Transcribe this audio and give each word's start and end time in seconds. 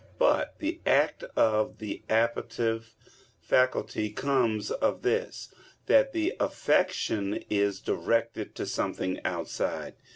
But 0.17 0.57
the 0.57 0.81
act 0.83 1.23
of 1.35 1.77
the 1.77 2.01
appetitive 2.09 2.95
faculty 3.39 4.09
comes 4.09 4.71
of 4.71 5.03
this, 5.03 5.53
that 5.85 6.11
the 6.11 6.35
affection 6.39 7.43
is 7.51 7.79
directed 7.79 8.55
to 8.55 8.65
something 8.65 9.19
outside. 9.23 9.93